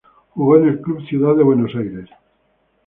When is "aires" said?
1.75-2.09